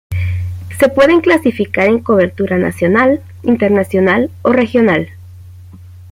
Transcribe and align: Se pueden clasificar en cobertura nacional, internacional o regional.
Se 0.79 0.89
pueden 0.89 1.21
clasificar 1.21 1.85
en 1.85 1.99
cobertura 1.99 2.57
nacional, 2.57 3.21
internacional 3.43 4.31
o 4.41 4.51
regional. 4.51 5.11